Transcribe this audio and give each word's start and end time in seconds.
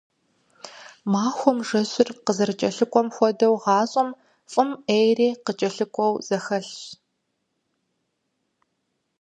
Махуэм 1.11 1.57
жэщыр 1.67 2.09
къызэрыкӀэлъыкӀуэм 2.25 3.07
хуэдэу, 3.15 3.55
гъащӀэми 3.63 4.17
фӀым 4.51 4.69
Ӏейр 4.87 5.19
кӀэлъыкӀуэу 5.59 6.15
зэхэлъщ. 6.27 6.71